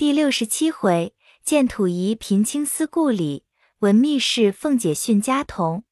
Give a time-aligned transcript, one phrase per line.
[0.00, 1.14] 第六十七回，
[1.44, 3.44] 见土仪贫青思故里，
[3.80, 5.84] 闻密室凤姐训家童。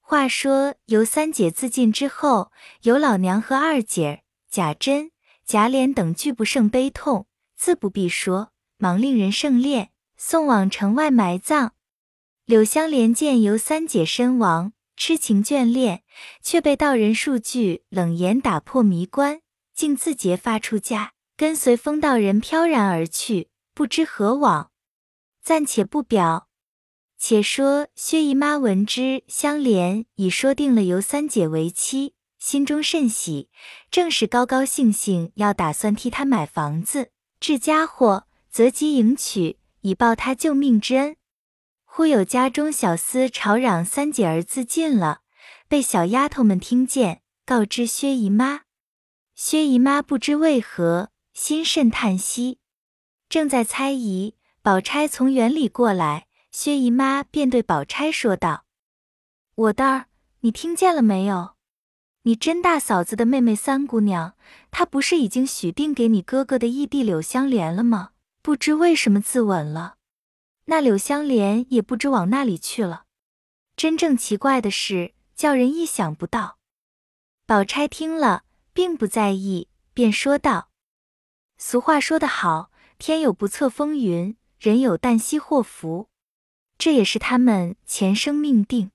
[0.00, 5.12] 话说尤三姐自尽之后，尤老娘和二姐贾珍、
[5.46, 7.26] 贾琏等俱不胜悲痛，
[7.56, 9.88] 自不必说，忙令人盛殓，
[10.18, 11.72] 送往城外埋葬。
[12.44, 16.02] 柳香莲见尤三姐身亡，痴情眷恋，
[16.42, 19.40] 却被道人数句冷言打破迷关，
[19.74, 21.14] 竟自结发出家。
[21.38, 24.72] 跟随风道人飘然而去，不知何往。
[25.40, 26.48] 暂且不表，
[27.16, 33.50] 且说薛姨妈闻之，香莲已说定了由三姐为妻，心中甚喜，
[33.88, 41.14] 正是高高兴兴要打算替她买房子、置家伙，择吉迎娶，以报她救命之恩。
[41.84, 45.20] 忽有家中小厮吵嚷三姐儿自尽了，
[45.68, 48.62] 被小丫头们听见，告知薛姨妈。
[49.36, 51.10] 薛姨妈不知为何。
[51.38, 52.58] 心甚叹息，
[53.28, 58.64] 正在猜疑，宝钗从园里过来，薛姨妈便对宝钗说道
[59.54, 60.06] ：“我的儿，
[60.40, 61.54] 你听见了没有？
[62.22, 64.34] 你甄大嫂子的妹妹三姑娘，
[64.72, 68.10] 她不是已经许定给你哥哥的义弟柳香莲了吗？
[68.42, 69.94] 不知为什么自刎了，
[70.64, 73.04] 那柳香莲也不知往那里去了。
[73.76, 76.58] 真正奇怪的是，叫人意想不到。”
[77.46, 80.67] 宝钗听了，并不在意，便说道。
[81.60, 86.08] 俗话说得好，天有不测风云，人有旦夕祸福，
[86.78, 88.92] 这也是他们前生命定。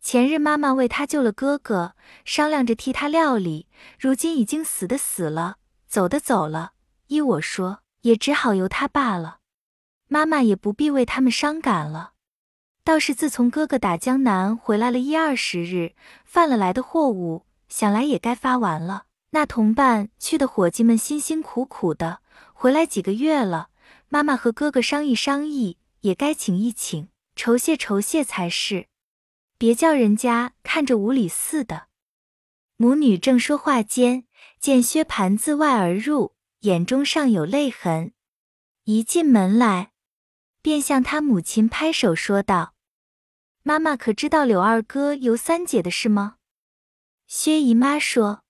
[0.00, 3.66] 前日妈妈为他救了哥哥，商量着替他料理，
[3.98, 5.56] 如今已经死的死了，
[5.88, 6.74] 走的走了，
[7.08, 9.38] 依我说，也只好由他罢了。
[10.06, 12.12] 妈妈也不必为他们伤感了。
[12.84, 19.06] 倒是自从哥哥打江南回来了一二十日，贩了来的货物，想来也该发完了。
[19.30, 22.22] 那同伴去的伙计们辛辛苦苦的
[22.54, 23.68] 回来几个月了，
[24.08, 28.88] 妈妈和哥哥商议商议，也该请一请，酬谢酬谢才是，
[29.58, 31.88] 别叫人家看着无礼似的。
[32.78, 34.24] 母女正说话间，
[34.58, 38.12] 见薛蟠自外而入，眼中尚有泪痕，
[38.84, 39.92] 一进门来，
[40.62, 42.74] 便向他母亲拍手说道
[43.62, 46.36] ：“妈妈可知道柳二哥尤三姐的事吗？”
[47.28, 48.44] 薛姨妈说。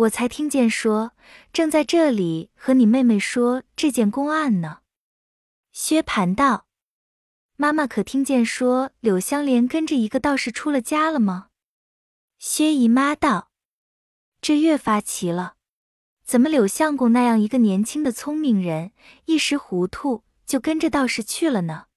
[0.00, 1.12] 我才听见说，
[1.52, 4.78] 正在这里和你妹妹说这件公案呢。
[5.72, 6.66] 薛蟠道
[7.56, 11.48] ：“妈妈可听见说柳香莲跟着一个道士出了家了吗？”
[12.38, 13.50] 薛姨妈道
[14.40, 15.56] ：“这越发奇了，
[16.24, 18.92] 怎么柳相公那样一个年轻的聪明人，
[19.26, 21.88] 一时糊涂就跟着道士去了呢？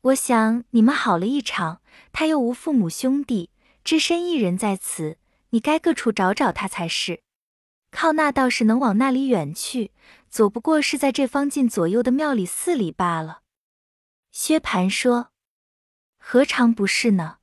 [0.00, 3.50] 我想你们好了一场，他又无父母兄弟，
[3.82, 5.18] 只身一人在此，
[5.50, 7.22] 你该各处找找他才是。”
[7.94, 9.92] 靠那倒是能往那里远去，
[10.28, 13.42] 左不过是在这方近左右的庙里寺里罢了。
[14.32, 15.28] 薛蟠说
[16.18, 17.36] ：“何尝不是呢？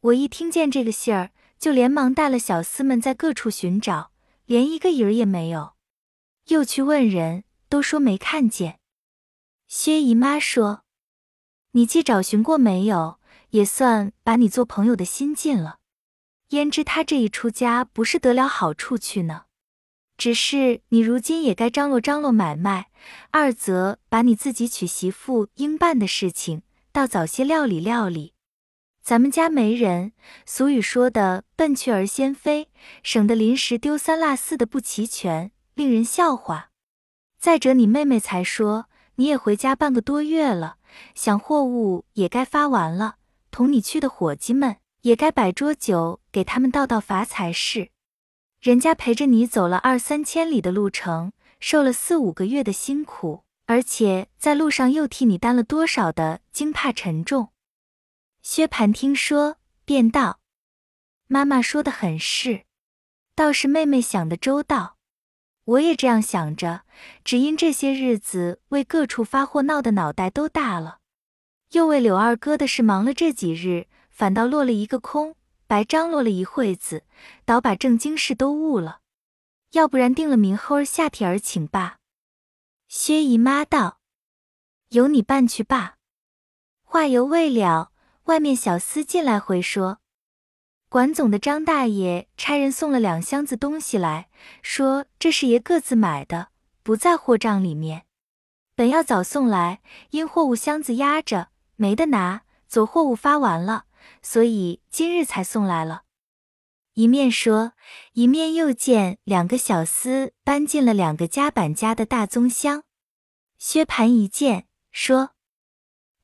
[0.00, 4.10] 我一听见这个信儿，就连忙带了小厮们在各处寻找，
[4.44, 5.76] 连一个影儿也没有。
[6.48, 8.80] 又去问人，都说没看见。”
[9.68, 10.82] 薛姨妈说
[11.72, 13.20] ：“你既找寻过没有，
[13.50, 15.78] 也算把你做朋友的心尽了。
[16.48, 19.44] 焉知他这一出家，不是得了好处去呢？”
[20.16, 22.88] 只是你如今也该张罗张罗买卖，
[23.30, 28.32] 二则把你自己娶媳妇应办的事情，倒早些料理料理。
[29.02, 30.12] 咱们家没人，
[30.44, 32.70] 俗语说的“笨雀儿先飞”，
[33.04, 36.70] 省得临时丢三落四的不齐全，令人笑话。
[37.38, 40.78] 再者，你妹妹才说你也回家半个多月了，
[41.14, 43.16] 想货物也该发完了，
[43.52, 47.90] 同你去的伙计们也该摆桌酒，给他们道道罚才是。
[48.66, 57.50] 人家陪着你走了二三千里的路程，受了四五个月的辛苦，而且在路上又替你担了多少的惊怕沉重。
[58.42, 60.40] 薛蟠听说，便道
[61.28, 62.64] ：“妈妈说的很是，
[63.36, 64.96] 倒是妹妹想的周到。
[65.66, 66.82] 我也这样想着，
[67.22, 70.98] 只因这些日子为各处发货闹的脑袋都大了，
[71.70, 75.36] 又为柳二哥的事忙了这几日，反倒落了一个空。”
[75.66, 77.04] 白张罗了一会子，
[77.44, 79.00] 倒把正经事都误了。
[79.72, 81.98] 要不然定了明后儿下帖儿请罢。
[82.88, 83.98] 薛姨妈道
[84.90, 85.96] ：“由你办去罢。”
[86.84, 87.90] 话犹未了，
[88.24, 89.98] 外面小厮进来回说，
[90.88, 94.28] 管总的张大爷差人送了两箱子东西来，
[94.62, 96.48] 说这是爷各自买的，
[96.84, 98.06] 不在货账里面。
[98.76, 99.80] 本要早送来，
[100.10, 102.42] 因货物箱子压着，没得拿。
[102.68, 103.85] 左货物发完了。
[104.22, 106.02] 所以今日才送来了。
[106.94, 107.72] 一面说，
[108.12, 112.84] 一面又见两个小厮搬进了两个夹板家的大棕箱。
[113.58, 115.30] 薛蟠一见，说：“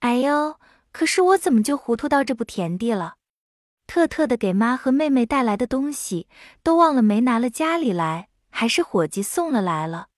[0.00, 0.58] 哎呦，
[0.90, 3.16] 可是我怎么就糊涂到这步田地了？
[3.86, 6.28] 特特的给妈和妹妹带来的东西，
[6.62, 10.08] 都忘了没拿了家里来，还是伙计送了来了。”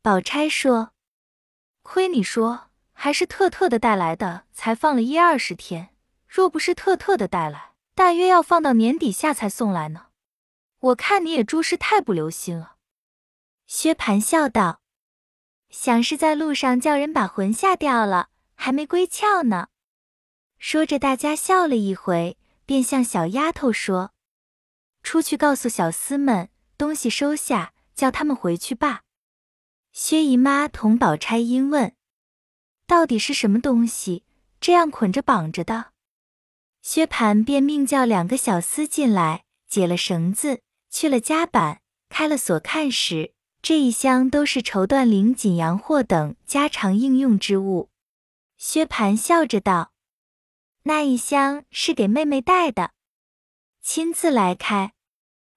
[0.00, 0.92] 宝钗说
[1.82, 5.95] ：“亏你说，还是特特的带来的，才放了一二十天。
[6.26, 10.06] 若不是特特的带来，大约要放到年底下才送来呢。
[10.78, 12.76] 我看你也诸事太不留心了。”
[13.66, 14.80] 薛蟠笑道
[15.70, 19.68] ：“想是在路上叫人把魂吓掉了，还没归窍呢。”
[20.58, 24.12] 说着，大家笑了一回，便向小丫头说
[25.02, 29.02] ：“出去告诉小厮们，东西收下，叫他们回去吧。”
[29.92, 31.96] 薛姨妈同宝钗因问
[32.86, 34.24] ：“到底是什么东西，
[34.60, 35.92] 这样捆着绑着的？”
[36.88, 43.34] 薛蟠便命叫两个小厮进来，解了绳子，去了夹板，开了锁，看时。
[43.60, 47.90] 这一箱都是绸缎、绫锦、洋货等家常应用之物。
[48.56, 49.92] 薛蟠笑着道
[50.86, 52.92] ：“那一箱是给妹妹带的，
[53.82, 54.92] 亲自来开。”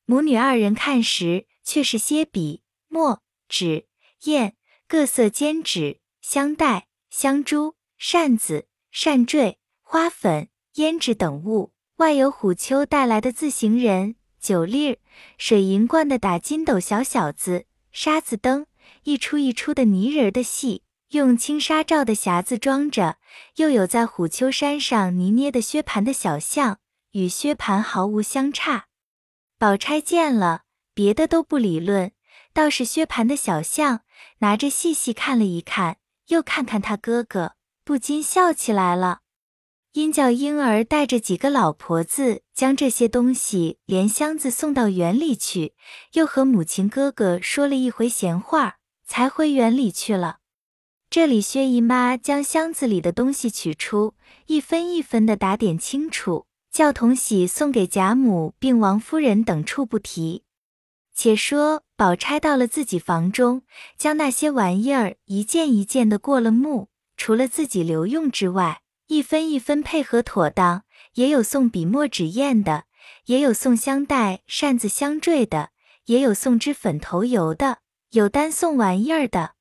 [0.05, 3.85] 母女二人看时，却是些笔、墨、纸、
[4.21, 4.55] 砚、
[4.87, 14.97] 各色笺纸、香袋、香珠、扇子、扇坠、花粉、胭脂等物，外有虎丘带来的自行人、酒粒儿、
[15.37, 17.65] 水银罐的打金斗小小子。
[17.91, 18.67] 沙子灯，
[19.03, 23.15] 一出一出的泥人的戏，用轻纱罩的匣子装着；
[23.55, 26.77] 又有在虎丘山上泥捏的薛蟠的小像，
[27.13, 28.85] 与薛蟠毫无相差。
[29.57, 30.61] 宝钗见了，
[30.93, 32.11] 别的都不理论，
[32.53, 34.01] 倒是薛蟠的小像，
[34.37, 39.21] 拿着细细看了一看，又看看他哥哥，不禁笑起来了。
[39.93, 45.73] 因叫婴儿带着几个老婆子，将这些东西连箱子送到园里去，
[46.13, 48.77] 又和母亲哥哥说了一回闲话，
[49.07, 50.37] 才回园里去了。
[51.09, 54.13] 这里薛姨妈将箱子里的东西取出，
[54.45, 60.43] 一分一分的打点清楚，叫同喜送给贾母并王夫人等处不提。
[61.15, 63.63] 且说宝钗到了自己房中，
[63.97, 68.81] 将那些玩意儿一件一件的过了目，除了自己留用之外。
[69.09, 70.83] 一分一分配合妥当，
[71.15, 72.83] 也有送笔墨纸砚的，
[73.25, 75.71] 也有送香袋扇子香坠的，
[76.05, 77.79] 也有送支粉头油的，
[78.11, 79.55] 有单送玩意儿的。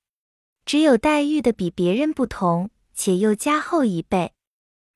[0.67, 4.35] 只有黛玉的比别人不同，且又加厚一倍。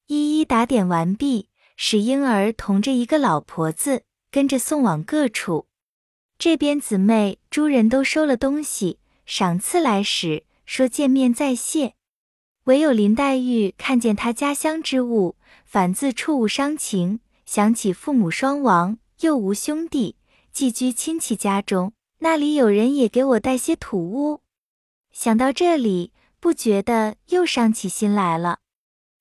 [0.06, 5.66] 一一打点完毕，使婴儿同着一个老婆子跟着送往各处。
[6.36, 11.94] 这边姊妹诸人都收了东西，赏赐来时，说见面再谢。
[12.64, 20.14] 唯有林黛玉看见他家乡之物，反自触物伤情，想起父母双亡，又无兄弟，
[20.52, 24.42] 寄居亲戚家中，那里有人也给我带些土物。
[25.10, 28.60] 想到这里，不觉得又伤起心来了。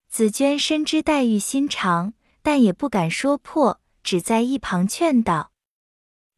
[0.08, 5.52] 紫娟深知黛玉心肠，但也不敢说破，只在一旁劝道：“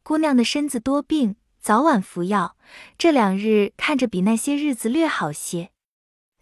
[0.02, 2.56] 姑娘的身子多病，早晚服药，
[2.96, 5.68] 这两日看着比那些日子略好些。”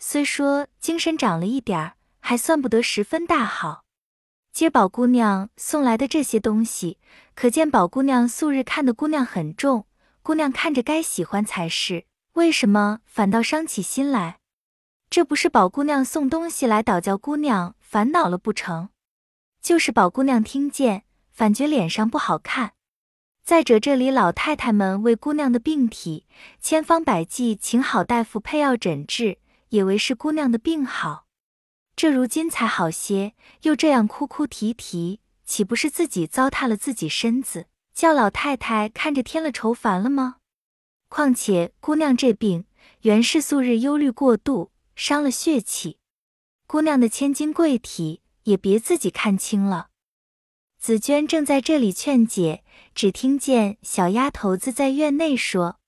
[0.04, 3.84] 虽说精神长了一点儿，还算不得十分大好。
[4.52, 6.98] 今宝姑娘送来的这些东西，
[7.36, 9.86] 可见宝姑娘素日看的姑娘很重，
[10.24, 14.40] 姑娘看着该喜欢才是，为什么反倒伤起心来？
[15.08, 18.88] 这不是宝姑娘送东西来倒叫姑娘烦恼了不成？
[19.62, 22.72] 就是宝姑娘听见，反觉脸上不好看。
[23.44, 26.26] 再者，这里老太太们为姑娘的病体，
[26.60, 29.38] 千方百计请好大夫配药诊治。
[29.72, 31.24] 也为是姑娘的病好，
[31.96, 40.36] 这如今才好些，又这样哭哭啼啼，岂不是自己糟蹋了自己身子，叫老太太看着添了愁烦了吗？
[41.08, 42.66] 况且姑娘这病
[43.00, 45.98] 原是素日忧虑过度，伤了血气，
[46.66, 49.88] 姑娘的千金贵体也别自己看清了。
[50.78, 52.62] 紫娟正在这里劝解，
[52.94, 55.78] 只听见小丫头子在院内说：“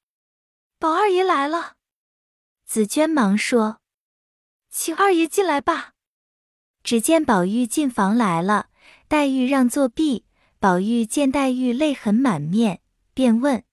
[0.80, 1.73] 宝二爷来了。”
[2.64, 3.80] 紫娟忙说
[4.70, 5.92] ：“请二爷进来吧。”
[6.82, 8.68] 只见宝玉进房来了，
[9.08, 10.26] 黛玉让座壁。
[10.58, 12.80] 宝玉见黛玉泪痕满面，
[13.12, 13.64] 便问：“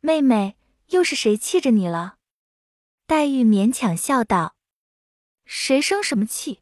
[0.00, 0.56] 妹妹，
[0.88, 2.16] 又是谁气着你了？”
[3.06, 4.54] 黛玉勉强笑道
[5.46, 6.60] ：“谁生什么气？”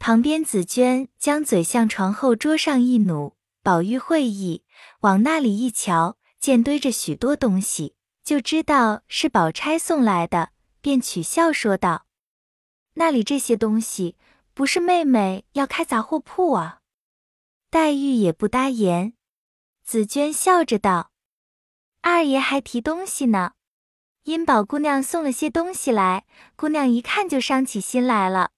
[0.00, 4.64] 旁边紫娟将嘴向床后桌上一努，宝玉会意，
[5.00, 7.94] 往那里一瞧，见堆着许多东西，
[8.28, 10.50] 就知道是宝钗送来的。
[10.82, 12.04] 便取笑说道
[12.92, 14.18] ：“那里这些东西，
[14.52, 16.80] 不是妹妹要开杂货铺啊？”
[17.70, 19.14] 黛玉也不答言。
[19.82, 21.10] 紫娟笑着道
[22.02, 23.52] ：“二爷还提东西呢，
[24.24, 28.50] 因宝姑娘送了些东西来，姑娘一看就伤起心来了。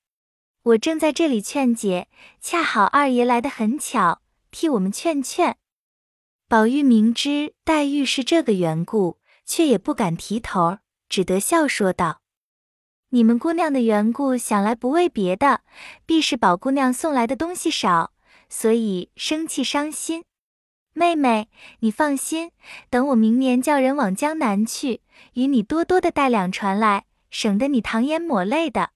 [0.64, 2.08] 我正在这里劝解，
[2.40, 5.56] 恰好二爷来的很巧，替我们劝劝。
[6.48, 9.19] 宝玉明知黛玉是这个缘故，
[9.50, 10.78] 却也不敢提头，
[11.08, 12.20] 只得笑说道
[13.10, 15.62] ：“你们姑娘的缘故，想来不为别的，
[16.06, 18.12] 必是宝姑娘送来的东西少，
[18.48, 20.22] 所以生气伤心。
[20.92, 21.48] 妹妹，
[21.80, 22.52] 你放心，
[22.90, 25.00] 等我明年叫人往江南去，
[25.32, 28.90] 与你多多的带两船来，省得你淌眼抹泪的。”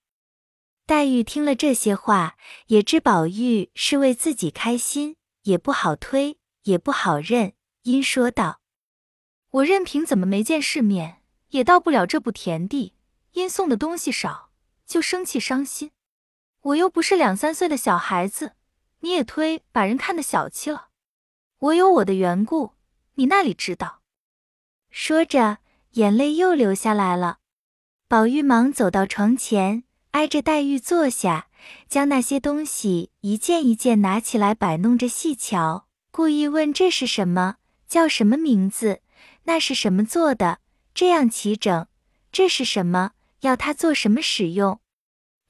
[0.87, 2.37] 黛玉听了这些话，
[2.69, 8.61] 也知宝玉是为自己开心，也不好推，也不好认，因说道
[9.55, 11.19] ：“我任凭怎么没见世面，
[11.51, 12.95] 也到不了这步田地。
[13.35, 14.51] 因送的东西少，
[14.85, 15.93] 就生气伤心。
[16.63, 18.53] 我又不是两三岁的小孩子，
[19.01, 20.89] 你也忒把人看得小气了。
[21.59, 22.73] 我有我的缘故，
[23.15, 24.01] 你那里知道？”
[24.91, 25.59] 说着，
[25.93, 27.39] 眼泪又流下来了。
[28.09, 29.85] 宝玉忙走到床前。
[30.11, 31.49] 挨着黛玉坐下，
[31.89, 37.57] 将那些东西一件一件拿起来摆弄着细瞧，故意问这是什么，
[37.89, 39.01] 叫什么名字，
[39.45, 40.59] 那是什么做的，
[40.95, 41.87] 这样齐整，
[42.33, 44.81] 这是什么，要它做什么使用？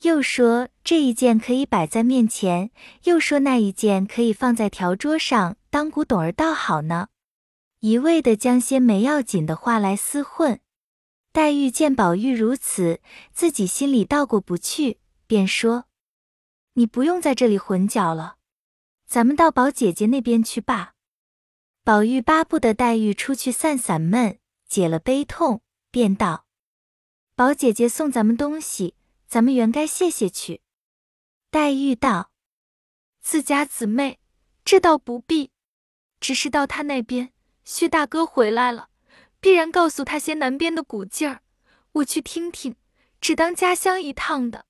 [0.02, 2.70] 又说这一件可以摆在面前，
[3.04, 7.08] 又说那一件可以放在条桌上当古董儿倒好呢，
[7.80, 10.60] 一味的将些没要紧的话来厮混。
[11.32, 13.00] 黛玉见宝玉如此，
[13.32, 15.86] 自己心里倒过不去，便说
[16.74, 18.36] ：“你不用在这里混搅了，
[19.06, 20.93] 咱们到宝姐姐那边去罢。”
[21.84, 25.60] 宝玉巴不得黛玉出去散散闷，解了悲痛，
[25.90, 26.46] 便道
[27.36, 28.94] ：“宝姐姐送咱们东西，
[29.26, 30.62] 咱们原该谢谢去。”
[31.52, 32.32] 黛玉道
[33.20, 34.18] ：“自家姊妹，
[34.64, 35.50] 这倒不必，
[36.18, 38.88] 只是到他那边，薛大哥回来了。”
[39.38, 41.42] 必然告诉他些南边的古劲儿，
[41.92, 42.76] 我去听听，
[43.20, 44.64] 只当家乡一趟的。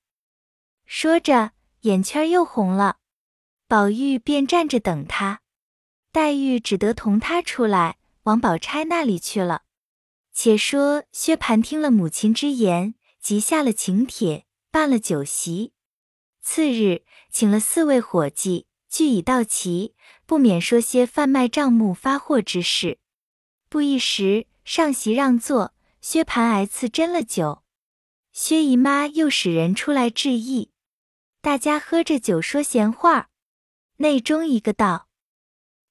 [0.85, 1.53] 说着，
[1.83, 2.97] 眼圈又红了。
[3.69, 5.39] 宝玉便站着等他，
[6.15, 9.63] 黛玉只得同他出来，往宝钗那里去了。
[10.31, 15.73] 且说薛蟠听了母亲之言，即下了请帖，办了酒席。
[16.41, 19.93] 次日，请了四位伙计，聚已到齐，
[20.25, 22.99] 不免说些贩卖账目、发货之事。
[23.67, 24.47] 不一时。
[24.63, 27.61] 上席让座，薛蟠挨次斟了酒，
[28.31, 30.71] 薛姨妈又使人出来致意，
[31.41, 33.29] 大家喝着酒说闲话。
[33.97, 35.07] 内中一个道：“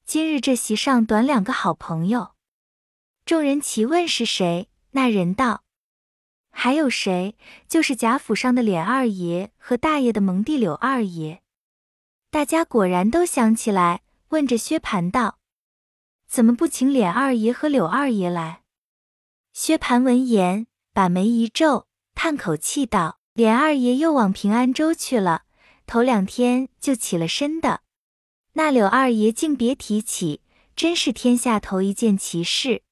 [0.07, 2.33] 今日这席上短两个好朋友。”
[3.25, 5.65] 众人齐问是谁，那人道
[6.53, 7.37] ：“还有谁？
[7.67, 11.43] 就是贾府上的琏二爷和大爷的蒙弟柳二爷。”
[12.31, 15.39] 大家果然都想起来，问着薛蟠道
[16.29, 18.63] ：“怎么不请琏二爷和柳二爷来？”
[19.55, 25.45] 薛蟠闻言，把眉一皱，叹口气道：“琏二爷又往平安州去了，
[25.87, 27.84] 头两天就起了身的。
[28.55, 30.41] 那柳二爷竟别提起，
[30.75, 32.83] 真是天下头一件奇事。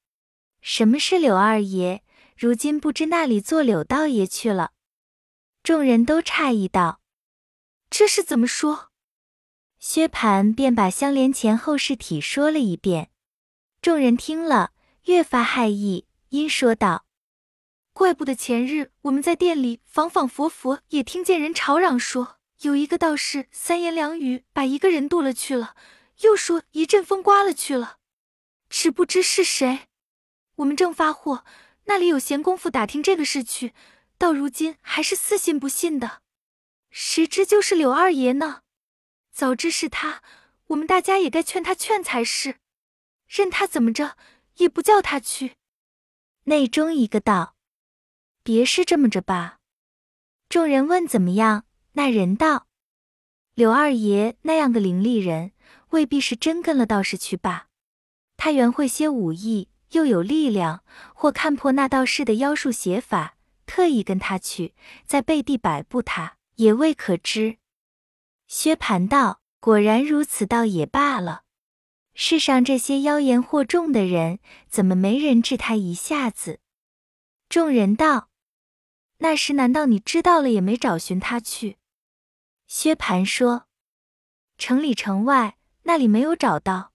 [0.61, 2.03] 什么是柳二爷？
[2.37, 4.71] 如今不知那里做柳道爷去了。”
[5.63, 6.99] 众人都诧异道
[7.89, 8.89] ：“这是怎么说？”
[9.79, 13.09] 薛蟠便把相连前后事体说了一遍，
[13.81, 14.71] 众人听了，
[15.05, 16.05] 越发骇异。
[16.29, 17.05] 因说道
[17.93, 25.75] ：“怪不得前日我们在店里仿仿佛佛也听见人吵嚷说，有一个道士三言两语把一个人渡了去了，
[26.21, 27.97] 又说一阵风刮了去了，
[28.69, 29.87] 只不知是谁。
[30.55, 31.43] 我们正发货，
[31.85, 33.73] 那里有闲工夫打听这个事去，
[34.17, 36.21] 到如今还是似信不信的。
[36.89, 38.61] 谁知就是柳二爷呢？
[39.31, 40.21] 早知是他，
[40.67, 42.59] 我们大家也该劝他劝才是。
[43.27, 44.15] 任他怎么着，
[44.57, 45.55] 也不叫他去。”
[46.45, 47.55] 内中一个道
[48.41, 49.57] ：“别是这么着吧。”
[50.47, 52.67] 众人问怎么样，那人道
[53.53, 55.51] ：“柳二爷那样个伶俐人，
[55.89, 57.67] 未必是真跟了道士去罢。
[58.35, 60.83] 他原会些武艺，又有力量，
[61.13, 64.73] 或看破那道士的妖术邪法，特意跟他去，
[65.05, 67.57] 在背地摆布他，也未可知。”
[68.47, 71.43] 薛蟠道：“果然如此，倒也罢了。”
[72.15, 76.59] 世上这些妖言惑众的人，怎么没人治他一下子？
[77.49, 78.29] 众人道
[79.19, 81.77] ：“那时难道你知道了也没找寻他去？”
[82.75, 83.67] 薛蟠说
[84.57, 86.91] ：“城里城外那里没有找到，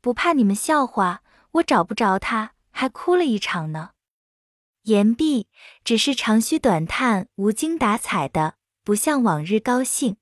[0.00, 3.90] 不怕你们笑话，我找不着他，还哭了一场呢。”
[4.82, 5.46] 言毕，
[5.84, 10.16] 只是长吁短叹、无精打采的，不像往日高兴。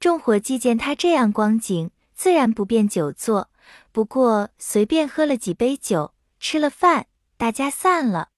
[0.00, 3.50] 众伙计见他这样光景，自然不便久坐。
[3.92, 8.30] 不过随便喝了几杯酒，吃了饭，大家散了。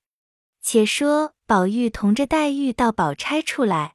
[0.61, 3.95] 且说宝玉同着黛玉到宝钗处来，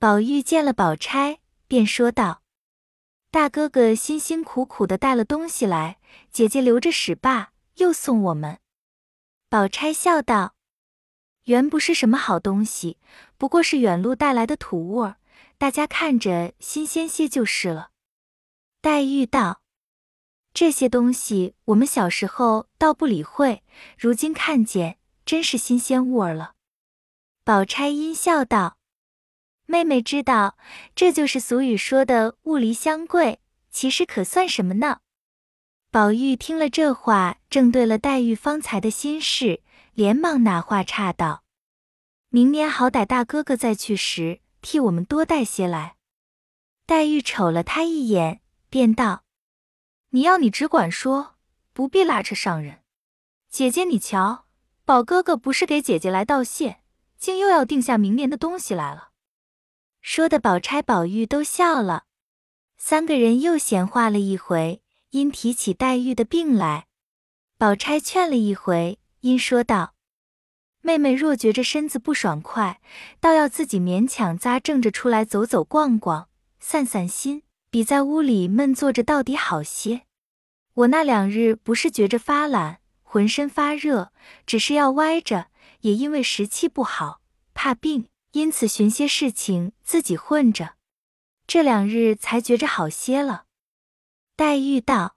[0.00, 2.42] 宝玉见了宝钗，便说道
[3.32, 5.98] ：“大哥哥辛辛苦苦的带了东西来，
[6.30, 8.60] 姐姐留着使罢，又送我们。”
[9.50, 10.54] 宝钗笑道
[11.46, 12.98] ：“原不是什么好东西，
[13.36, 15.16] 不过是远路带来的土物儿，
[15.58, 17.90] 大家看着新鲜些就是了。”
[18.80, 19.62] 黛玉道
[20.54, 23.64] ：“这些东西我们小时候倒不理会，
[23.98, 26.54] 如今看见。”真是新鲜物儿了。
[27.44, 28.77] 宝钗阴笑道
[29.70, 30.56] ：“妹妹知道，
[30.96, 33.38] 这就是俗语说的物离相贵，
[33.70, 35.00] 其实可算什么呢？”
[35.92, 39.60] 宝玉听了这话，正对了黛玉方才的心事，
[39.92, 41.44] 连忙拿话岔道
[42.30, 45.96] ：“明年好歹大哥哥再去时，替我们多带些来。”
[46.86, 49.24] 黛玉瞅了他一眼，便道
[50.12, 51.34] ：“你要你只管说，
[51.74, 52.80] 不必拉扯上人。
[53.50, 54.46] 姐姐你瞧。”
[54.86, 56.80] 宝哥哥不是给姐姐来道谢，
[57.18, 59.07] 竟又要定下明年的东西来了。
[60.00, 62.04] 说的宝钗、宝玉都笑了。
[62.76, 66.86] 三个人又闲话了一回，因提起黛玉的病来，
[67.56, 69.94] 宝钗劝了一回，因说道
[70.82, 72.80] ：“妹妹若觉着身子不爽快，
[73.20, 76.28] 倒要自己勉强扎正着出来走走逛逛，
[76.60, 80.02] 散散心，比在屋里闷坐着到底好些。
[80.74, 84.12] 我那两日不是觉着发懒。”浑身发热，
[84.44, 85.46] 只是要歪着，
[85.80, 87.22] 也因为时气不好，
[87.54, 90.74] 怕病，因此寻些事情自己混着。
[91.48, 93.46] 这两日才觉着好些了。
[94.36, 95.16] 黛玉道：“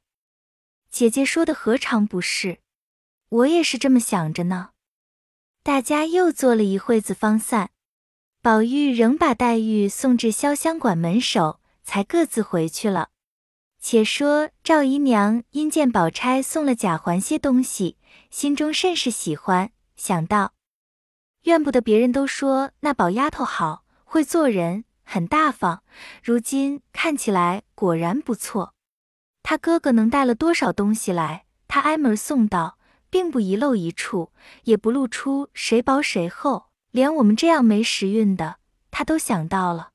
[0.89, 2.61] 姐姐说的何尝不是？
[3.29, 4.71] 我也是这么想着呢。”
[5.61, 7.69] 大家又坐了一会子方散。
[8.41, 13.09] 宝玉仍把黛玉送至潇湘馆门首，才各自回去了。
[13.79, 17.97] 且说赵姨娘因见宝钗送了贾环些东西，
[18.31, 20.53] 心中甚是喜欢，想到
[21.43, 25.81] 怨不得别人都说那宝丫头好，会做人，很大方，
[26.23, 28.73] 如今看起来果然不错。
[29.41, 32.77] 他哥哥能带了多少东西来，他挨门送到，
[33.09, 34.31] 并不遗漏一处，
[34.65, 38.57] 也不露出谁薄谁厚，连我们这样没时运的，
[38.91, 39.89] 他都想到了。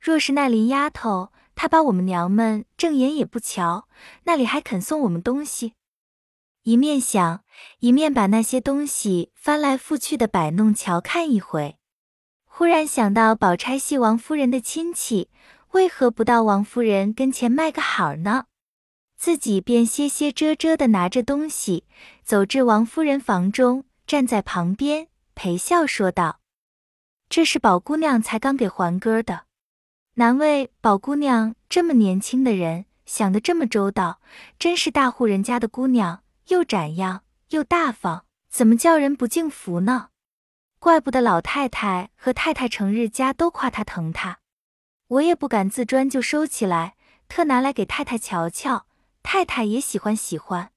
[0.00, 3.86] 若是那林丫头，她把我们娘们正眼也不瞧，
[4.24, 5.74] 那里还肯送我们东西？
[6.62, 7.42] 一面想，
[7.78, 11.78] 一面把那些东西翻来覆去的摆弄瞧看一回。
[12.44, 15.30] 忽然想到宝钗系王夫人的亲戚，
[15.70, 18.44] 为何不到王夫人跟前卖个好呢？
[19.16, 21.84] 自己便歇歇遮遮的拿着东西，
[22.22, 26.40] 走至王夫人房中，站在旁边陪笑说道
[27.30, 29.44] ：“这是宝姑娘才刚给还哥的。”
[30.16, 34.20] 难为宝姑娘这么年轻的人想得这么周到，
[34.58, 40.08] 真是大户人家的姑娘，又展样又大方，怎么叫人不敬服呢？
[40.80, 44.38] 怪不得老太太和太太成日家都夸她疼她，
[45.06, 46.96] 我也不敢自专就收起来，
[47.28, 48.86] 特拿来给太太瞧瞧，
[49.22, 50.72] 太太也喜欢喜欢。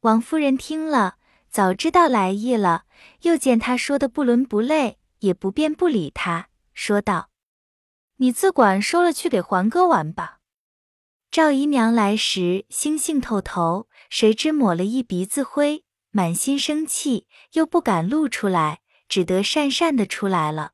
[0.00, 2.84] 王夫人听了，早知道来意了，
[3.22, 7.28] 又见他说的不伦不类，也不便不理他，说道。
[8.16, 10.38] 你自管收了去给环哥玩吧。
[11.30, 20.72] 赵姨娘来时兴兴透头，谁知抹了一鼻子灰，满心生气，又不敢露出来，只得讪讪的出来了。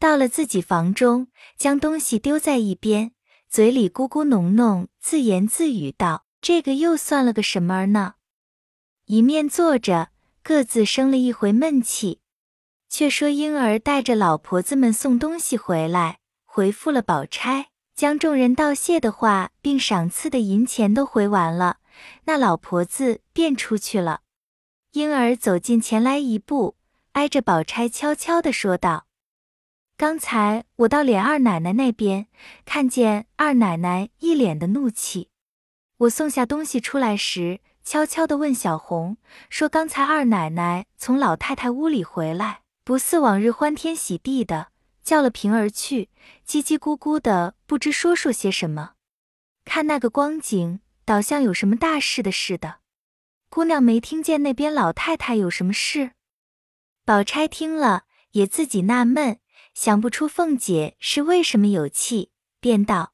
[0.00, 3.12] 到了自己房中，将东西丢在一边，
[3.48, 8.14] 嘴里咕咕哝哝，自言自语道：“这个又算了个什么儿呢？”
[9.06, 10.08] 一面坐着，
[10.42, 12.20] 各自生了一回闷气。
[12.88, 16.20] 却说婴儿带着老婆子们送东西回来。
[16.44, 21.78] 回复了宝钗，将众人道谢的话，并赏赐的银钱都回完了，
[22.24, 24.22] 那老婆子便出去了。
[24.92, 26.76] 婴儿走近前来一步，
[27.12, 29.06] 挨着宝钗悄悄地说道
[29.96, 32.28] ：“刚才我到琏二奶奶那边，
[32.64, 35.30] 看见二奶奶一脸的怒气。
[35.98, 39.16] 我送下东西出来时，悄悄地问小红，
[39.50, 44.68] 说刚才二奶奶从老太太屋里回来，不似往日欢天喜地的。”
[45.04, 46.08] 叫了平儿去，
[46.48, 48.92] 叽叽咕咕的，不知说说些什么。
[49.66, 52.80] 看那个光景，倒像有什么大事的似的。
[53.48, 56.12] 姑娘没听见那边老太太有什么事？
[57.04, 59.38] 宝钗听了，也自己纳闷，
[59.74, 63.12] 想不出凤姐是为什么有气，便道：“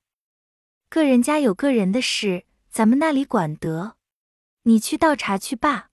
[0.89, 3.97] 个人家有个人的事，咱们那里管得？
[4.63, 5.91] 你去倒茶去罢。”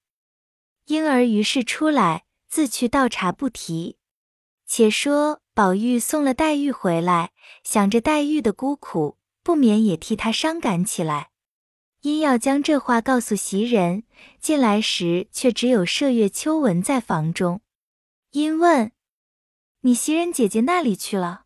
[0.88, 3.98] 婴儿于是出来，自去倒茶，不提。
[4.66, 5.42] 且说。
[5.58, 7.32] 宝玉送了黛玉回来，
[7.64, 11.32] 想着黛玉的孤苦，不免也替她伤感起来。
[12.08, 14.04] 因要将这话告诉袭人，
[14.40, 17.60] 进来时却只有麝月、秋纹在房中。
[18.32, 18.94] 因问
[19.84, 21.44] ：“你袭人姐姐那里去了？”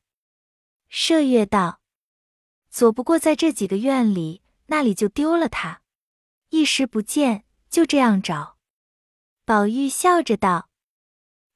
[0.88, 1.82] 麝月道
[2.70, 5.82] ：“左不过在这几个院里，那里就丢了她，
[6.50, 8.60] 一时不见，就这样找。”
[9.44, 10.70] 宝玉笑着道：“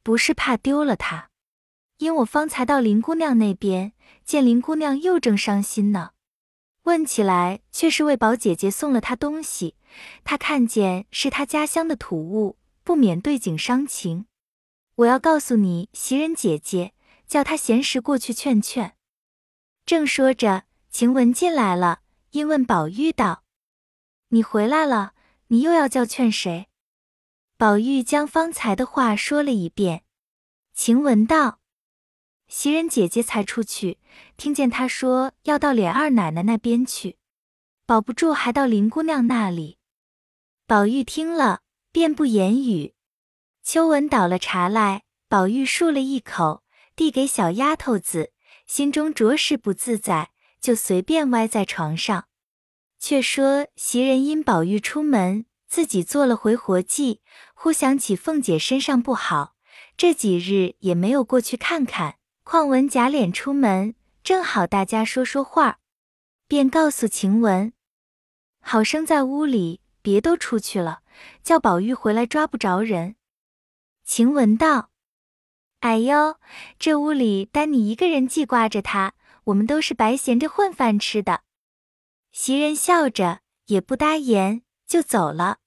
[0.01, 1.29] 不是怕丢了她，
[1.97, 6.13] 因我方才到林姑娘那边，见林姑娘又正伤心呢。
[6.85, 9.75] 问起来，却是为宝姐姐送了她东西，
[10.23, 14.27] 她看见是她家乡的土物，不免对景伤情。
[14.97, 16.93] 我要告诉你袭人姐姐，
[17.27, 18.95] 叫她闲时过去劝劝。”
[19.85, 23.43] 正说着，晴雯进来了，因问宝玉道
[24.29, 25.13] ：“你回来了，
[25.47, 26.67] 你又要叫劝谁？”
[27.57, 30.03] 宝玉将方才的话说了一遍。
[30.75, 31.59] 晴雯道
[32.57, 33.97] ：“袭人姐姐才出去，
[34.37, 37.17] 听见她说要到琏二奶奶那边去，
[37.85, 39.77] 保不住还到林姑娘那里。”
[40.65, 42.93] 宝玉听了，便不言语。
[43.61, 46.63] 秋纹倒了茶来，宝玉漱了一口，
[46.95, 48.31] 递给小丫头子。
[48.65, 52.29] 心中着实不自在，就随便歪在床上。
[52.97, 57.19] 却说袭人因宝玉出门，自己做了回活计，
[57.53, 59.57] 忽想起凤姐身上不好，
[59.97, 62.15] 这几日也没有过去看看。
[62.47, 65.79] 况文假脸出门，正好大家说说话，
[66.47, 67.73] 便告诉晴雯，
[68.61, 71.01] 好生在屋里，别都出去了，
[71.41, 73.15] 叫宝玉回来抓不着人。
[74.03, 74.91] 晴雯道。
[75.79, 76.35] 哎呦，
[76.77, 81.41] 这屋里单你一个人记挂着他，我们都是白闲着混饭吃的。
[82.31, 85.57] 袭人笑着，也不搭言，就走了。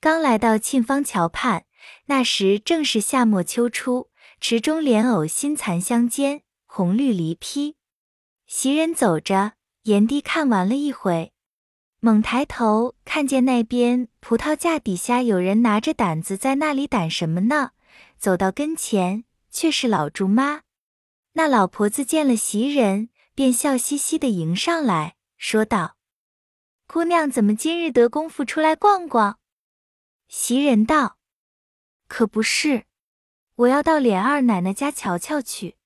[0.00, 1.64] 刚来到沁芳桥畔，
[2.04, 4.10] 那时正是夏末秋初，
[4.46, 7.76] 池中莲藕新残相间，红绿离披。
[8.46, 9.54] 袭人走着，
[9.84, 11.32] 沿堤看完了一回，
[12.00, 17.70] 猛抬头看见那边葡萄架底下有人拿着掸子在那里掸什么呢？
[18.18, 19.24] 走到跟前。
[19.50, 20.60] 却是老祝妈，
[21.32, 25.96] 那老婆子见了袭人，便笑嘻嘻的迎上来说道
[26.86, 29.38] ：“姑娘怎么今日得功夫出来逛逛？”
[30.28, 31.16] 袭人道
[32.08, 32.84] ：“可不是，
[33.56, 35.76] 我要到琏二奶奶家瞧瞧去。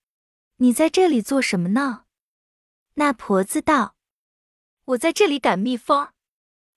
[0.56, 2.04] 你在这里做什么呢？”
[2.94, 3.94] 那婆子道
[4.86, 6.08] ：“我在这里赶蜜蜂。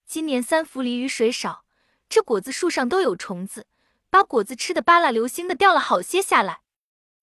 [0.05, 1.63] 今年三伏里雨水少，
[2.09, 3.67] 这果子树上都有虫子，
[4.09, 6.61] 把果子吃的巴拉流星的掉了好些下来。”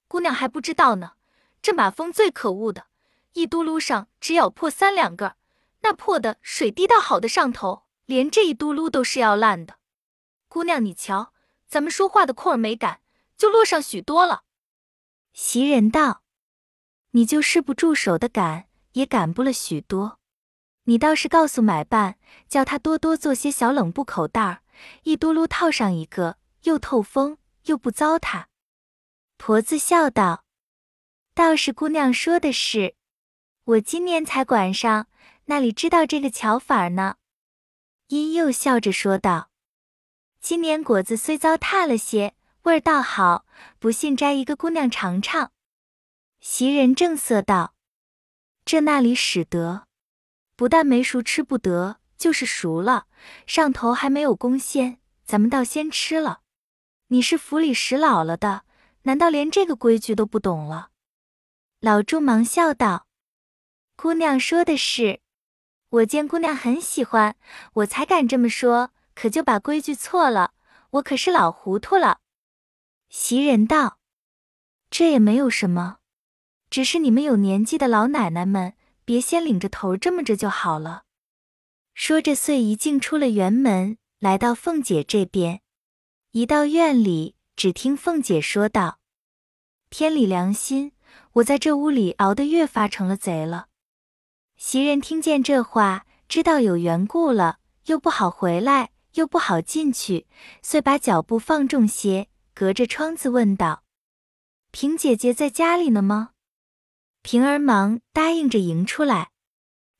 [0.09, 1.13] 姑娘还不知道呢，
[1.61, 2.87] 这马蜂最可恶的，
[3.35, 5.37] 一嘟噜上只咬破三两个，
[5.81, 9.77] 那破的水滴到好的上头，连这一嘟噜都是要烂的。
[10.49, 11.35] 姑娘你瞧，
[11.67, 13.03] 咱们说话的空儿没赶，
[13.39, 14.43] 就落上许多了。
[15.33, 16.23] 袭人道
[17.13, 20.19] ：“你就是不住手的赶，也赶不了许多。
[20.85, 24.63] 你倒是告诉买办，叫他多多做些小冷布口袋儿，
[25.05, 28.47] 一嘟噜套上一个，又透风又不糟蹋。”
[29.39, 30.45] 婆子笑道
[31.33, 32.97] ：“倒是姑娘说的是，
[33.65, 35.07] 我今年才管上，
[35.45, 37.17] 那里知道这个巧法呢？”
[38.09, 39.51] 因又笑着说道
[40.41, 42.35] ：“今年果子虽糟蹋了些，
[42.69, 43.47] 味儿倒好，
[43.79, 45.53] 不信摘一个姑娘尝尝。”
[46.41, 47.75] 袭人正色道
[48.67, 49.87] ：“这那里使得？
[50.55, 53.07] 不但没熟吃不得，就是熟了，
[53.47, 56.41] 上头还没有公先，咱们倒先吃了。
[57.07, 58.65] 你是府里使老了的。”
[59.03, 60.91] 难道连这个规矩都不懂了？
[61.81, 63.07] 老祝忙笑道
[63.97, 65.21] ：“姑娘说的是，
[65.89, 67.37] 我见姑娘很喜欢，
[67.73, 70.53] 我才敢这么说，可就把规矩错了。
[70.91, 72.19] 我可是老糊涂了。”
[73.09, 73.99] 袭人道
[74.91, 75.99] ：“这也没有什么，
[76.69, 81.05] 只是你们有年纪的老奶奶们，别先领着头这么着就好了。”
[81.95, 85.63] 说着，遂一径出了园门，来到凤姐这边，
[86.33, 87.35] 一到院里。
[87.57, 89.01] 只听凤姐说道
[89.91, 90.93] ：“天理良心，
[91.33, 93.67] 我在这屋里熬得越发成了贼了。”
[94.57, 100.29] 袭人听见这话，知道有缘故了，又不好回来，又不好进去，
[100.63, 103.85] 遂把脚步放重些，隔着窗子问道
[104.73, 106.31] ：“平姐姐在家里呢吗？”
[107.23, 109.31] 平儿忙答应着迎出来。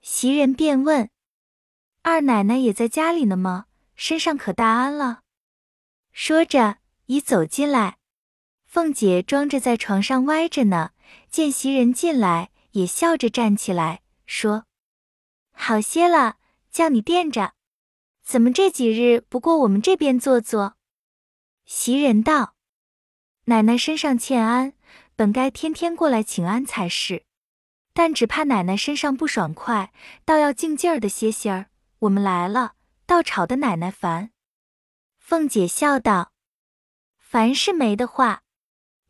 [0.01, 1.09] 袭人便问
[2.03, 3.67] ：“二奶奶也在家里呢吗？
[3.95, 5.21] 身上可大安了？”
[6.11, 6.79] 说着。
[7.07, 7.99] 已走进来，
[8.67, 10.91] 凤姐装着在床上歪着呢，
[11.31, 14.67] 见袭人进来，也笑着站起来，说
[15.55, 16.37] ：“好些了，
[16.73, 17.55] 叫你垫着，
[18.23, 20.75] 怎么这几日不过我们这边坐坐？”
[21.69, 22.55] 袭人道
[23.45, 24.73] ：“奶奶身上欠安，
[25.15, 27.25] 本该天天过来请安才是，
[27.93, 29.93] 但只怕奶奶身上不爽快，
[30.25, 31.67] 倒要静静儿的歇歇儿。
[31.99, 32.73] 我们来了，
[33.05, 34.31] 倒吵得奶奶烦。”
[35.21, 36.33] 凤姐笑道。
[37.19, 38.45] 凡是没的话，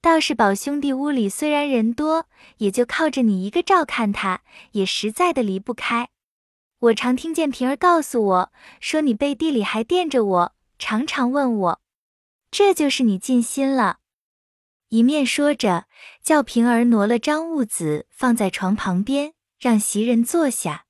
[0.00, 4.42] 道士宝兄弟屋里虽然人多，也就靠着你一个照看他，
[4.72, 6.08] 也实在的离不开。
[6.80, 11.80] 我常听见平儿告诉我说，你背地里还惦着我，常常问我，
[12.50, 13.98] 这就是你尽心了。
[14.88, 15.86] 一面说着，
[16.22, 20.86] 叫平儿挪了张物子放在床旁边，让袭人坐下。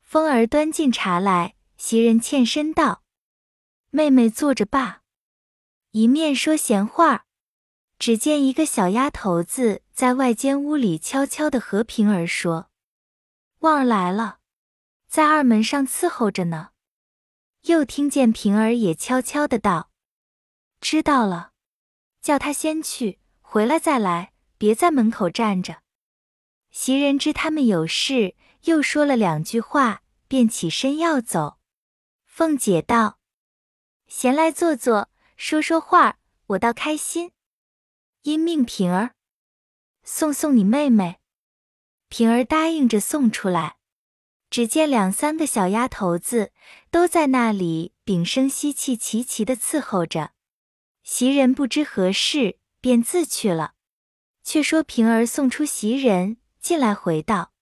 [0.00, 3.02] 风儿端进茶来，袭人欠身道
[3.90, 5.02] ：“妹妹坐着罢。”
[5.90, 7.26] 一面说闲话。
[7.96, 12.68] 只见一个小丫头子在外间屋里悄悄地和平儿说
[13.60, 14.38] ：“旺儿来了，
[15.08, 16.70] 在二门上伺候着呢。”
[17.66, 19.90] 又听见平儿也悄悄的道
[20.84, 21.52] ：“知道了，
[22.20, 25.80] 叫他先去，回来再来，别在门口站着。”
[26.70, 31.56] 袭人知他们有事，又说了两句话，便起身要走。
[32.26, 33.18] 凤姐道
[34.08, 36.18] ：“闲来坐坐，说说话，
[36.48, 37.32] 我倒开心。”
[38.20, 39.14] 因命平儿
[40.02, 41.18] 送送你妹妹，
[42.10, 43.78] 平儿答应着送出来。
[44.50, 46.52] 只见两三个小丫头子
[46.90, 50.33] 都在那里屏声息气，齐齐的伺候着。
[51.04, 53.74] 袭人不知何事，便自去了。
[54.42, 57.52] 却说平儿送出袭人进来，回道：“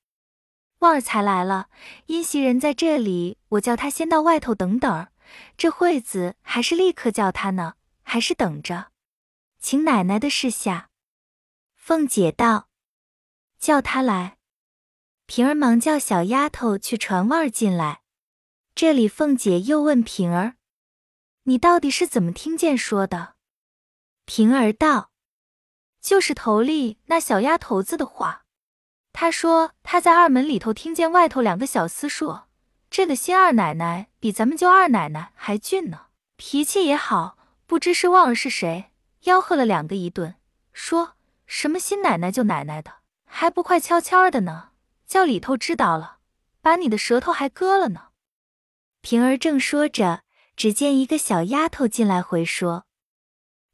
[0.78, 1.68] 旺儿才来了，
[2.06, 5.12] 因袭人在这里，我叫他先到外头等等儿。
[5.56, 8.92] 这会子还是立刻叫他呢，还是等着？”
[9.58, 10.90] 请奶奶的示下。
[11.74, 12.68] 凤姐道
[13.58, 14.38] ：“叫他来。”
[15.26, 18.02] 平儿忙叫小丫头去传旺儿进来。
[18.74, 20.56] 这里凤姐又问平儿
[21.44, 23.34] ：“你到底是怎么听见说的？”
[24.24, 25.10] 平儿道
[26.00, 28.44] ：“就是头里那小丫头子的话。
[29.12, 32.48] 她说她在二门里头听见外头两个小厮说，
[32.90, 38.90] 这个新二奶奶比咱们舅二奶奶还俊呢，脾气也好，不知是旺儿是谁。”
[39.22, 40.34] 吆喝了两个一顿，
[40.72, 41.12] 说
[41.46, 44.70] 什么新奶奶旧奶奶的，还不快悄悄的呢？
[45.06, 46.18] 叫里头知道了，
[46.60, 48.08] 把你的舌头还割了呢。
[49.00, 50.24] 平儿正说着，
[50.62, 52.86] 只见一个小丫头进来回说：“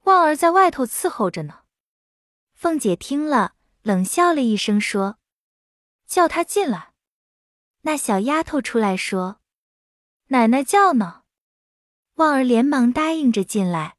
[0.08, 1.64] 旺儿在外头伺候着呢。”
[2.56, 5.18] 凤姐听了，冷笑了一声，说
[6.08, 6.94] ：“叫她进来。”
[7.84, 9.42] 那小丫头出来说
[10.32, 11.24] ：“奶奶叫呢。”
[12.16, 13.98] 旺儿连忙答应着进来。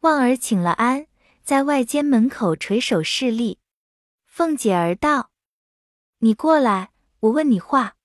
[0.00, 1.06] 旺儿请了安，
[1.42, 3.60] 在外间门口垂手侍立。
[4.26, 5.30] 凤姐儿道
[6.20, 7.96] ：“你过来，我问你话。”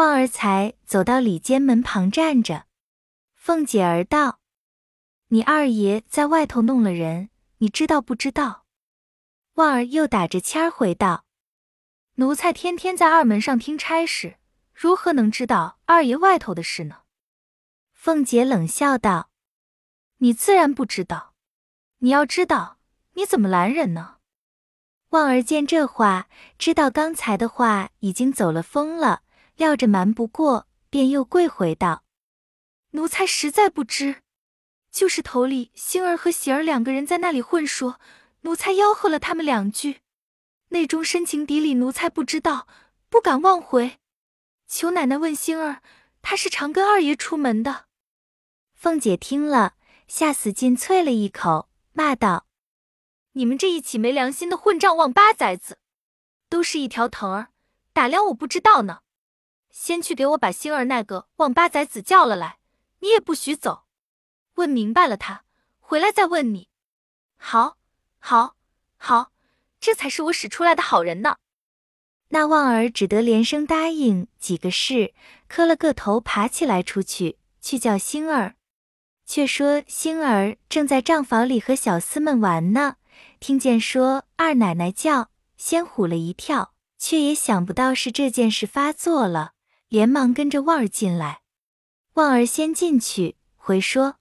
[0.00, 2.64] 旺儿才走到里间门旁站着。
[3.48, 4.40] 凤姐儿道
[5.32, 8.66] ：“你二爷在外头弄了人，你知道不知道？”
[9.56, 11.24] 旺儿又打着签儿回道
[12.16, 14.36] ：“奴才天天在二门上听差事，
[14.74, 16.96] 如何能知道二爷外头的事呢？”
[17.96, 19.30] 凤姐冷笑道。
[20.18, 21.32] 你自然不知道，
[22.00, 22.76] 你要知道，
[23.14, 24.18] 你怎么拦人呢？
[25.08, 29.22] 旺儿见这话，知道刚才的话已经走了风了，
[29.56, 32.04] 料着瞒不过，便又跪回道
[32.90, 34.22] ：“奴才实在不知，
[34.90, 38.00] 就是头里星儿和喜儿两个人在那里混说，
[38.42, 40.00] 奴才吆喝了他们两句，
[40.68, 42.66] 内中深情底里奴才不知道，
[43.08, 43.98] 不敢妄回，
[44.66, 45.82] 求奶奶问星儿，
[46.22, 47.86] 他是常跟二爷出门的。”
[48.74, 49.74] 凤姐听了。
[50.08, 52.46] 吓死劲啐了一口，骂道
[53.32, 55.80] ：“你们这一起没良心的混账王八崽子，
[56.48, 57.48] 都是一条藤儿，
[57.92, 59.00] 打量我不知道呢。
[59.70, 62.57] 先去给我把星儿那个王八崽子叫了来，
[63.00, 63.84] 你也不许走。
[64.54, 65.44] 问明白了他，
[65.78, 66.68] 回来再问你。
[67.36, 67.78] 好，
[68.18, 68.56] 好，
[68.96, 69.32] 好，
[69.78, 71.36] 这才是我使出来的好人呢。”
[72.30, 75.14] 那旺儿只得连声答应几个事，
[75.48, 78.56] 磕了个头，爬起来出去，去叫星儿。
[79.24, 82.96] 却说星儿正在账房里和小厮们玩呢，
[83.40, 89.52] 听见说二奶奶叫，先唬了一跳，却也想不到是这件事发作了，
[89.88, 91.40] 连忙跟着旺儿进来。
[92.18, 94.18] 旺儿先进去回说：“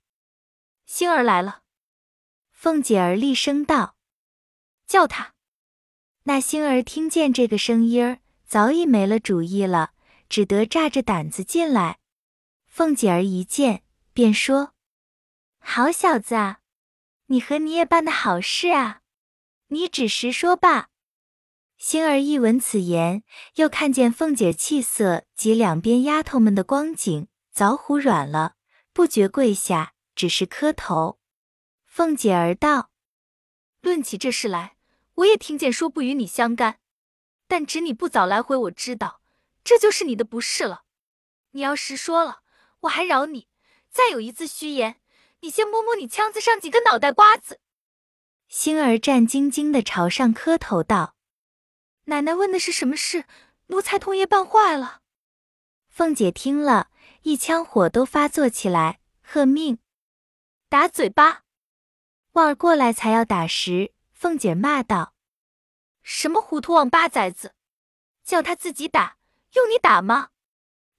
[0.85, 1.63] 星儿来了。”
[2.53, 3.95] 凤姐儿厉声道
[4.85, 5.33] ：“叫他。”
[6.25, 9.93] 那星儿听见这个声音儿，早已没了主意了，
[10.29, 11.97] 只得炸着胆子进来。
[12.67, 13.81] 凤姐儿一见，
[14.13, 14.75] 便说。
[15.57, 16.59] 好小子啊，
[17.25, 19.01] 你和你也办的好事啊！
[19.69, 20.89] 你只实说罢。
[21.77, 23.23] 星儿一闻此言，
[23.55, 28.53] 又看见凤姐气色及两边丫头们的光景，早唬软了，
[28.93, 31.17] 不觉跪下，只是磕头。
[31.87, 32.91] 凤姐儿道
[33.81, 34.77] ：“论起这事来，
[35.15, 36.77] 我也听见说不与你相干，
[37.47, 39.23] 但只你不早来回，我知道，
[39.63, 40.83] 这就是你的不是了。
[41.53, 42.41] 你要实说了，
[42.81, 43.47] 我还饶你；
[43.89, 45.01] 再有一次虚言。”
[45.41, 47.59] 你先摸摸你腔子上几个脑袋瓜子。
[48.47, 51.15] 星儿战兢兢地朝上磕头道
[52.05, 53.25] ：“奶奶问的是什么事？
[53.67, 55.01] 奴才童爷办坏了。”
[55.89, 56.91] 凤姐听了
[57.27, 59.79] 一腔火都发作起来，喝命
[60.69, 61.43] ：“打嘴巴！”
[62.31, 65.13] 旺儿过来才要打时，凤姐骂道
[66.01, 67.53] ：“什么糊涂王八崽子！
[68.23, 69.17] 叫他自己打，
[69.55, 70.29] 用你打吗？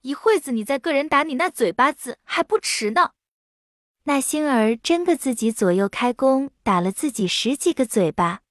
[0.01, 3.13] 一会子你再个人打你那嘴巴子还不迟呢。”
[4.05, 8.41] 那星儿真个自己左右开弓，打了自己十几个嘴巴。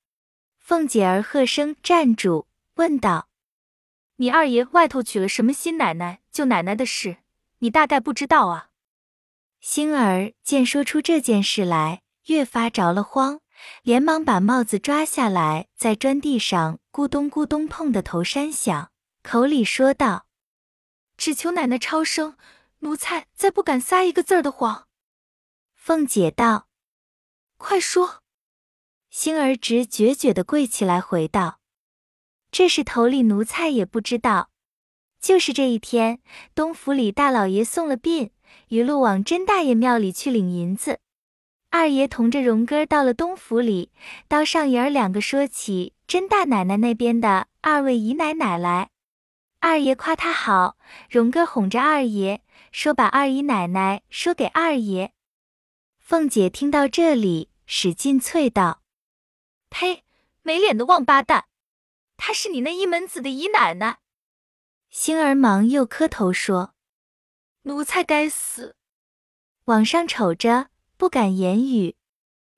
[0.59, 3.29] 凤姐儿喝声站住，问道
[4.19, 6.23] ：“你二爷外头娶了什么新奶奶？
[6.33, 7.19] 旧奶奶的事，
[7.59, 8.71] 你大概不知道啊？”
[9.61, 13.41] 星儿见说出这件事来，越发着了慌，
[13.83, 18.93] 连忙把帽子抓下来，在砖地上咕咚咕咚碰的头山响，
[19.23, 20.27] 口里说道
[21.19, 22.37] ：“只求奶奶超生，
[22.81, 24.87] 奴才再不敢撒一个字儿的谎。”
[25.75, 26.69] 凤姐道
[27.59, 28.23] ：“快说。”
[29.11, 31.59] 星儿直决绝的跪起来回道
[32.53, 34.51] ：“这是头里奴才也不知道。
[35.21, 36.21] 就是这一天，
[36.55, 38.31] 东府里大老爷送了殡，
[38.69, 41.01] 一路往甄大爷庙里去领银子。
[41.71, 43.91] 二爷同着荣哥到了东府里，
[44.27, 48.91] 到上爷儿两个说起甄大奶奶那边的二位姨奶奶来。
[49.61, 50.79] 二爷夸他好，
[51.11, 55.13] 荣哥哄着二爷说把二姨奶奶说给二爷。”
[55.99, 58.83] 凤姐听到这里，使劲啐道
[59.69, 60.05] ：“呸！
[60.43, 61.45] 没脸的王八蛋！
[62.17, 63.99] 她是你那一门子的姨奶奶。”
[64.91, 66.75] 星儿忙又磕头说
[67.63, 68.77] ：“奴才该死。”
[69.67, 71.97] 往上瞅着，不敢言语。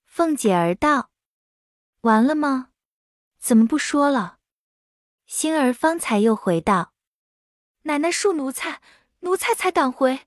[0.04, 1.10] 凤姐儿道
[2.02, 2.70] ：“完了吗？
[3.38, 4.38] 怎么不说了？”
[5.26, 6.92] 星儿方才又回道
[7.82, 8.80] ：“奶奶恕奴才，
[9.20, 10.26] 奴才才敢回。”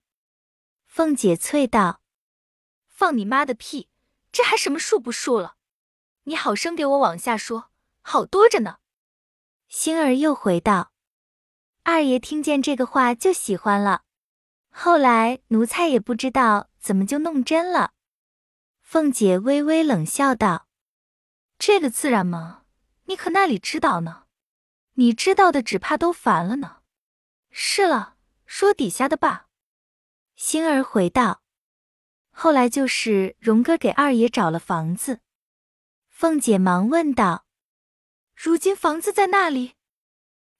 [0.85, 2.01] 凤姐啐道。
[2.87, 3.89] 放你妈的屁！
[4.31, 5.57] 这还什么恕不恕了？
[6.23, 8.77] 你好生给我往下说，好多着呢。
[9.67, 10.92] 星儿又回道
[11.83, 14.03] ：“二爷听见这个话就喜欢了，
[14.69, 17.91] 后来奴才也不知道怎么就弄真了。”
[18.79, 20.67] 凤姐微微冷笑道
[21.59, 22.63] ：“这个自然嘛？
[23.05, 24.23] 你可那里知道呢？
[24.93, 26.77] 你知道的只怕都烦了呢。
[27.49, 28.15] 是了，
[28.45, 29.47] 说底下的吧。”
[30.35, 31.41] 星儿回道。
[32.31, 35.19] 后来就是荣哥给二爷找了房子，
[36.07, 37.45] 凤姐忙问道
[38.35, 39.75] ：“如今房子在那里？”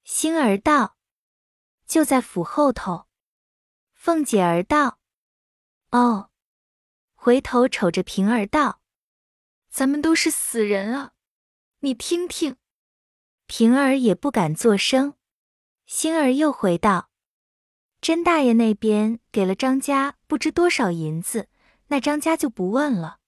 [0.04, 0.93] 星儿道
[1.86, 3.08] ：“就在府后头。”
[3.94, 5.00] 凤姐儿道
[5.92, 6.30] ：“哦。”
[7.16, 8.82] 回头瞅着平儿道
[9.72, 11.14] ：“咱们都是死人啊，
[11.80, 12.58] 你听听。”
[13.48, 15.16] 平儿也不敢作声。
[15.86, 17.10] 星儿又回道
[18.02, 21.50] ：“甄大爷那边给了张家不知多少银子。”
[21.88, 23.20] 那张家就不问了。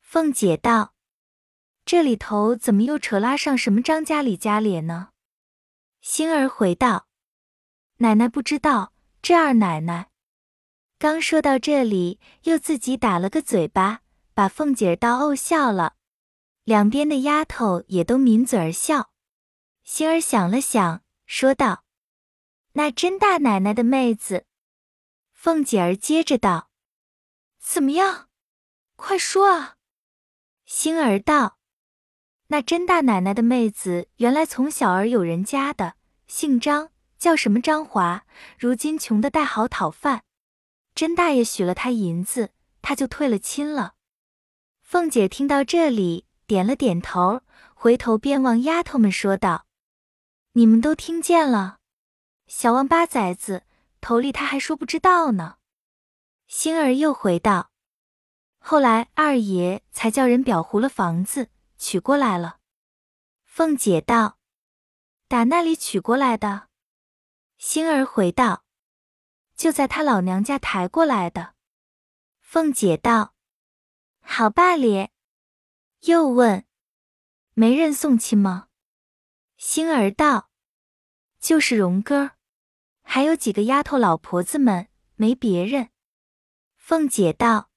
[0.00, 0.94] 凤姐道
[1.86, 5.10] ：“这里头怎么又扯拉上什么张家李家咧呢？”
[6.02, 7.07] 星儿回道
[7.98, 10.10] ：“奶奶不知道。”这二奶奶
[10.98, 14.00] 刚说到这里，又自己打了个嘴巴，
[14.32, 15.96] 把凤姐儿倒怄笑了。
[16.64, 19.10] 两边的丫头也都抿嘴儿笑。
[19.82, 21.84] 星儿想了想，说道
[22.74, 24.46] ：“那甄大奶奶的妹子。”
[25.34, 26.70] 凤姐儿接着道。
[27.58, 28.28] 怎么样？
[28.96, 29.76] 快说啊！
[30.64, 31.58] 星儿道
[32.48, 35.94] ：“那甄大奶奶的妹子，原来从小儿有人家的，
[36.26, 38.24] 姓张，叫什么张华。
[38.58, 40.22] 如今穷的带好讨饭，
[40.94, 43.94] 甄大爷许了他银子，他就退了亲了。”
[44.80, 47.42] 凤姐听到这里，点了点头，
[47.74, 49.66] 回头便望丫头们说道
[50.52, 51.80] ：“你们都听见了？
[52.46, 53.64] 小王八崽子，
[54.00, 55.56] 头里他还说不知道呢。”
[56.48, 57.70] 星儿又回道
[58.58, 62.60] ：“后来二爷才叫人裱糊了房子，取过来了。”
[63.44, 64.38] 凤姐道
[65.28, 66.67] ：“打那里取过来的？”
[67.58, 68.64] 星儿回道
[69.56, 71.54] ：“就在他老娘家抬过来的。”
[72.40, 73.34] 凤姐道
[74.22, 75.10] ：“好罢咧。”
[76.06, 76.64] 又问
[77.54, 78.68] ：“没人送亲吗？”
[79.58, 80.50] 星儿道
[81.40, 82.30] ：“就是荣哥，
[83.02, 85.90] 还有几个丫头老婆子们，没别人。”
[86.78, 87.70] 凤姐道：“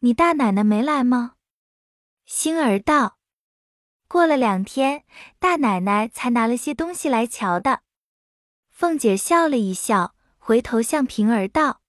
[0.00, 1.36] 你大奶奶没来吗？”
[2.26, 3.18] 星儿道
[4.06, 5.06] ：“过了两天，
[5.38, 7.82] 大奶奶才拿了些东西来瞧的。”
[8.80, 11.82] 凤姐笑了一笑，回头向平儿道：“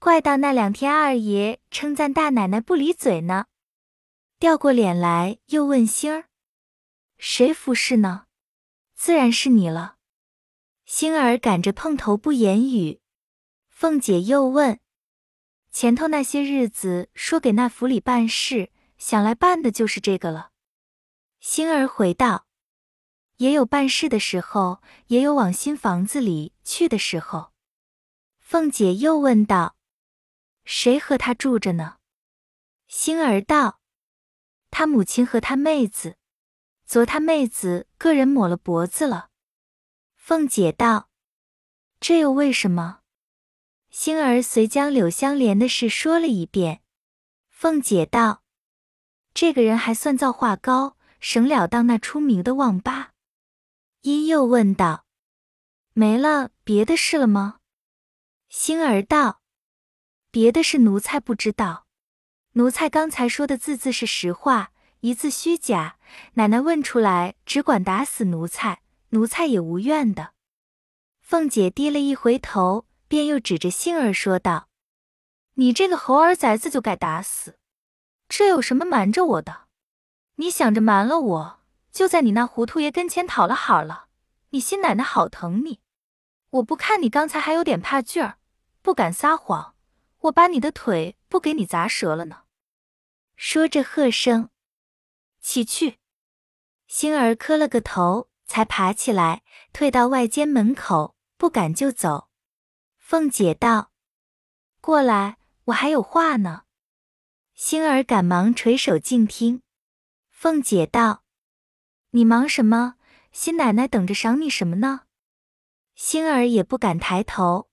[0.00, 3.46] 怪到那两天二爷称赞大奶奶不离嘴呢。”
[4.40, 6.24] 掉过脸来，又问星儿
[7.16, 8.24] ：“谁服侍呢？”
[8.96, 9.98] 自然是你了。
[10.84, 13.00] 星儿赶着碰头不言语。
[13.68, 14.80] 凤姐又问。
[15.70, 20.50] 前头那些日子，说给那府里办事，想来办的就是这个了。
[21.38, 22.46] 星儿回道
[23.40, 27.52] ：“也有办事的时候，也有往新房子里去的时候。”
[28.38, 29.76] 凤姐又问道
[30.64, 31.96] ：“谁和他住着呢？”
[32.86, 33.80] 星儿道
[34.70, 36.18] ：“他母亲和他妹子。
[36.84, 39.30] 昨他妹子个人抹了脖子了。”
[40.14, 41.08] 凤姐道
[41.98, 43.00] ：“这又为什么？”
[43.88, 46.82] 星儿遂将柳香莲的事说了一遍。
[47.48, 48.42] 凤姐道
[49.32, 53.09] ：“这个人还算造化高，省了当那出名的旺八。”
[54.02, 55.04] 因又问道
[55.92, 57.58] ：“没了别的事了吗？”
[58.48, 59.42] 星儿道
[60.30, 61.86] ：“别的事奴才不知道。
[62.52, 65.98] 奴才刚才说的字字是实话，一字虚假。
[66.34, 70.32] 奶奶问出来，只管打死奴才，奴才也无怨的。”
[71.20, 74.68] 凤姐低了一回头，便又指着星儿说道。
[75.54, 77.58] 你这个猴儿崽子就该打死！
[78.28, 79.68] 这有什么瞒着我的？
[80.36, 81.59] 你想着瞒了我，
[81.92, 84.06] 就在你那糊涂爷跟前讨了好了。
[84.50, 85.80] 你新奶奶好疼你，
[86.50, 88.38] 我不看你刚才还有点怕劲儿，
[88.82, 89.74] 不敢撒谎，
[90.20, 92.42] 我把你的腿不给你砸折了呢。
[93.36, 94.50] 说着喝声
[95.40, 95.98] 起去，
[96.86, 102.28] 星儿磕了个头，才爬起来，退到外间门口，不敢就走。
[102.96, 103.92] 凤姐道
[104.80, 106.64] ：“过来。”我还有话呢，
[107.54, 109.62] 星儿赶忙垂手静听。
[110.30, 111.22] 凤姐道
[112.10, 112.96] ：“你忙什么？
[113.32, 115.02] 新奶奶等着赏你什么呢？”
[115.94, 117.70] 星儿也不敢抬头。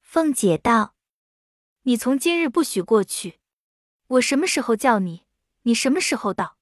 [0.00, 0.94] 凤姐道
[1.82, 3.40] ：“你从今日不许过去，
[4.06, 5.24] 我什么时候叫你，
[5.62, 6.56] 你什么时候到。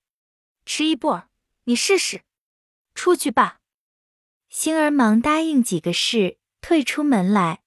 [0.65, 1.29] 迟一步儿，
[1.65, 2.23] 你试试。
[2.95, 3.61] 出去吧。”
[4.49, 7.62] 星儿忙答应几个事，退出门来。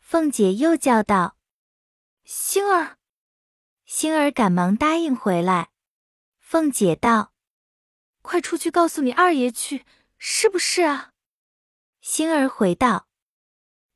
[0.00, 1.36] 凤姐又叫道。
[2.24, 2.98] 星儿，
[3.84, 5.70] 星儿赶忙答应回来。
[6.38, 7.33] 凤姐道
[8.24, 9.84] ：“快出去告诉你二爷去，
[10.16, 11.12] 是不是啊？”
[12.00, 13.06] 星儿回道：“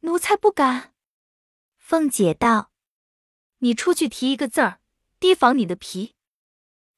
[0.00, 0.92] 奴才不敢。”
[1.78, 2.70] 凤姐道
[3.58, 4.80] ：“你出去提一个字儿，
[5.18, 6.14] 提防你的皮。”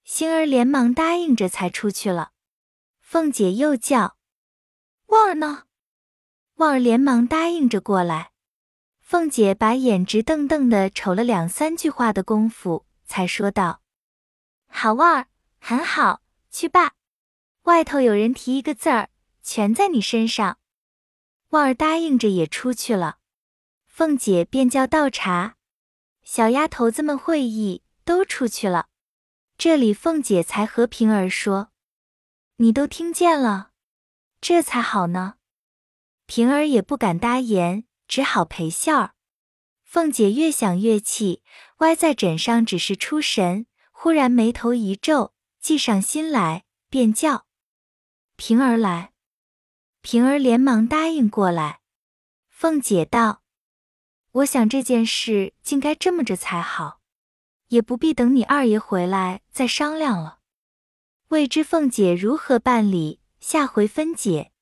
[0.02, 2.32] 星儿连忙答应着，才出去了。
[2.98, 4.16] 凤姐又叫
[5.06, 5.66] ：“旺儿呢？”
[6.58, 8.32] 旺儿连忙答应着过来。
[8.98, 13.82] 凤姐把眼直瞪瞪的瞅了两三句话的功夫，才说道
[14.66, 15.26] ：“好旺儿，
[15.60, 16.94] 很好，去吧。
[17.62, 19.11] 外头有人提一个字儿，
[19.42, 20.58] 全在你身上。”
[21.50, 23.18] 旺儿答应着也出去了。
[23.86, 25.56] 凤姐便叫倒茶，
[26.22, 28.88] 小丫头子们会意，都出去了。
[29.58, 31.70] 这里凤姐才和平儿说
[32.56, 33.70] ：“你都听见了，
[34.40, 35.34] 这才好呢。”
[36.26, 37.84] 平儿也不敢答言。
[38.11, 39.14] 只好陪笑。
[39.84, 41.44] 凤姐越想越气，
[41.76, 43.66] 歪在枕上，只是出神。
[43.92, 47.46] 忽然眉头一皱，计上心来，便叫
[48.41, 49.12] 平儿来。
[50.01, 51.80] 平儿连忙答应过来。
[52.49, 53.43] 凤姐道
[54.32, 57.03] ：“我想这件事竟该这么着才好，
[57.68, 60.38] 也不必等你二爷回来再商量了。
[61.28, 64.53] 未知凤姐如何办理，下回分解。”